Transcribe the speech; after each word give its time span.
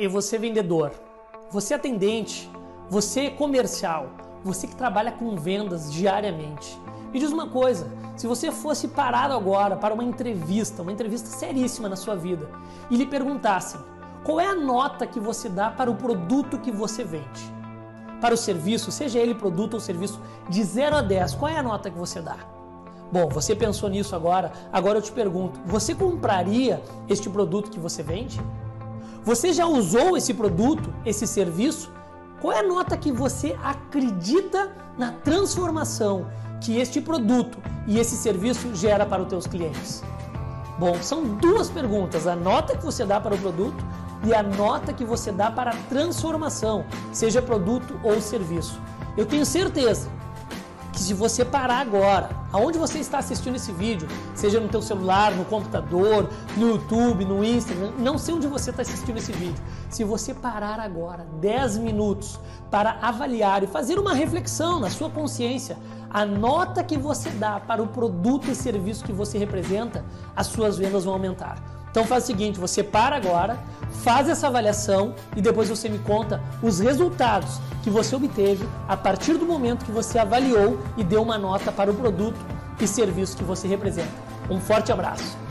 E 0.00 0.06
você 0.06 0.38
vendedor, 0.38 0.92
você 1.50 1.74
atendente, 1.74 2.48
você 2.88 3.30
comercial, 3.30 4.10
você 4.44 4.68
que 4.68 4.76
trabalha 4.76 5.10
com 5.10 5.34
vendas 5.34 5.92
diariamente. 5.92 6.80
Me 7.12 7.18
diz 7.18 7.32
uma 7.32 7.48
coisa, 7.48 7.90
se 8.16 8.24
você 8.24 8.52
fosse 8.52 8.86
parado 8.86 9.34
agora 9.34 9.74
para 9.74 9.92
uma 9.92 10.04
entrevista, 10.04 10.82
uma 10.82 10.92
entrevista 10.92 11.26
seríssima 11.26 11.88
na 11.88 11.96
sua 11.96 12.14
vida, 12.14 12.48
e 12.88 12.96
lhe 12.96 13.06
perguntassem 13.06 13.80
qual 14.22 14.38
é 14.38 14.46
a 14.46 14.54
nota 14.54 15.04
que 15.04 15.18
você 15.18 15.48
dá 15.48 15.68
para 15.68 15.90
o 15.90 15.96
produto 15.96 16.60
que 16.60 16.70
você 16.70 17.02
vende? 17.02 17.52
Para 18.20 18.34
o 18.34 18.38
serviço, 18.38 18.92
seja 18.92 19.18
ele 19.18 19.34
produto 19.34 19.74
ou 19.74 19.80
serviço, 19.80 20.20
de 20.48 20.62
0 20.62 20.94
a 20.94 21.02
10, 21.02 21.34
qual 21.34 21.50
é 21.50 21.58
a 21.58 21.62
nota 21.62 21.90
que 21.90 21.98
você 21.98 22.20
dá? 22.20 22.36
Bom, 23.10 23.28
você 23.28 23.56
pensou 23.56 23.88
nisso 23.88 24.14
agora, 24.14 24.52
agora 24.72 24.98
eu 24.98 25.02
te 25.02 25.10
pergunto: 25.10 25.58
você 25.66 25.92
compraria 25.92 26.80
este 27.08 27.28
produto 27.28 27.68
que 27.68 27.80
você 27.80 28.00
vende? 28.00 28.40
Você 29.28 29.52
já 29.52 29.66
usou 29.66 30.16
esse 30.16 30.32
produto, 30.32 30.90
esse 31.04 31.26
serviço? 31.26 31.92
Qual 32.40 32.50
é 32.50 32.60
a 32.60 32.62
nota 32.62 32.96
que 32.96 33.12
você 33.12 33.54
acredita 33.62 34.74
na 34.96 35.12
transformação 35.12 36.28
que 36.62 36.78
este 36.78 36.98
produto 36.98 37.58
e 37.86 37.98
esse 37.98 38.16
serviço 38.16 38.74
gera 38.74 39.04
para 39.04 39.20
os 39.20 39.28
teus 39.28 39.46
clientes? 39.46 40.02
Bom, 40.78 40.94
são 41.02 41.24
duas 41.24 41.68
perguntas: 41.68 42.26
a 42.26 42.34
nota 42.34 42.74
que 42.74 42.82
você 42.82 43.04
dá 43.04 43.20
para 43.20 43.34
o 43.34 43.38
produto 43.38 43.84
e 44.24 44.32
a 44.32 44.42
nota 44.42 44.94
que 44.94 45.04
você 45.04 45.30
dá 45.30 45.50
para 45.50 45.72
a 45.72 45.76
transformação, 45.90 46.86
seja 47.12 47.42
produto 47.42 48.00
ou 48.02 48.22
serviço. 48.22 48.80
Eu 49.14 49.26
tenho 49.26 49.44
certeza 49.44 50.08
que 50.98 51.04
se 51.04 51.14
você 51.14 51.44
parar 51.44 51.78
agora, 51.78 52.28
aonde 52.52 52.76
você 52.76 52.98
está 52.98 53.18
assistindo 53.18 53.54
esse 53.54 53.70
vídeo, 53.70 54.08
seja 54.34 54.58
no 54.58 54.68
teu 54.68 54.82
celular, 54.82 55.32
no 55.32 55.44
computador, 55.44 56.28
no 56.56 56.70
YouTube, 56.70 57.24
no 57.24 57.44
Instagram, 57.44 57.92
não 57.98 58.18
sei 58.18 58.34
onde 58.34 58.48
você 58.48 58.70
está 58.70 58.82
assistindo 58.82 59.16
esse 59.16 59.30
vídeo. 59.30 59.62
Se 59.88 60.02
você 60.02 60.34
parar 60.34 60.80
agora 60.80 61.24
10 61.40 61.78
minutos 61.78 62.40
para 62.68 62.98
avaliar 63.00 63.62
e 63.62 63.68
fazer 63.68 63.96
uma 63.96 64.12
reflexão 64.12 64.80
na 64.80 64.90
sua 64.90 65.08
consciência, 65.08 65.78
a 66.10 66.26
nota 66.26 66.82
que 66.82 66.98
você 66.98 67.30
dá 67.30 67.60
para 67.60 67.80
o 67.80 67.86
produto 67.86 68.50
e 68.50 68.54
serviço 68.54 69.04
que 69.04 69.12
você 69.12 69.38
representa, 69.38 70.04
as 70.34 70.48
suas 70.48 70.76
vendas 70.78 71.04
vão 71.04 71.14
aumentar. 71.14 71.77
Então 71.90 72.04
faz 72.04 72.24
o 72.24 72.26
seguinte, 72.26 72.58
você 72.58 72.82
para 72.82 73.16
agora, 73.16 73.58
faz 74.02 74.28
essa 74.28 74.46
avaliação 74.46 75.14
e 75.36 75.40
depois 75.40 75.68
você 75.68 75.88
me 75.88 75.98
conta 75.98 76.42
os 76.62 76.78
resultados 76.78 77.60
que 77.82 77.90
você 77.90 78.14
obteve 78.14 78.68
a 78.86 78.96
partir 78.96 79.34
do 79.34 79.46
momento 79.46 79.84
que 79.84 79.92
você 79.92 80.18
avaliou 80.18 80.78
e 80.96 81.04
deu 81.04 81.22
uma 81.22 81.38
nota 81.38 81.72
para 81.72 81.90
o 81.90 81.94
produto 81.94 82.38
e 82.80 82.86
serviço 82.86 83.36
que 83.36 83.44
você 83.44 83.66
representa. 83.66 84.12
Um 84.50 84.60
forte 84.60 84.92
abraço. 84.92 85.47